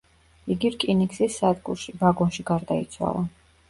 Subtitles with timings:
[0.55, 3.29] იგი რკინიგზის სადგურში, ვაგონში გარდაიცვალა.